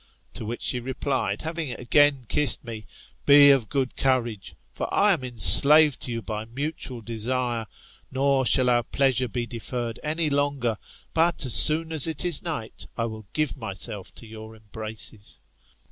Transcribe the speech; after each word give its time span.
To 0.33 0.45
which 0.47 0.63
she 0.63 0.79
replied, 0.79 1.43
having 1.43 1.73
again 1.73 2.25
kissed 2.27 2.65
me. 2.65 2.87
Be 3.27 3.51
of 3.51 3.69
good 3.69 3.95
courage, 3.95 4.55
for 4.73 4.91
I 4.91 5.13
am 5.13 5.23
enslaved 5.23 5.99
to 6.01 6.11
you 6.11 6.23
by 6.23 6.45
mutual 6.45 7.01
desire, 7.01 7.67
nor 8.09 8.43
shall 8.47 8.71
our 8.71 8.81
pleasure 8.81 9.27
be 9.27 9.45
deferred 9.45 9.99
any 10.01 10.31
longer; 10.31 10.77
b«t 11.13 11.45
as 11.45 11.53
soon 11.53 11.91
as 11.93 12.07
it 12.07 12.25
is 12.25 12.41
night, 12.41 12.87
I 12.97 13.05
will 13.05 13.27
give 13.33 13.55
myself 13.55 14.11
to 14.15 14.25
your 14.25 14.55
embraces. 14.55 15.39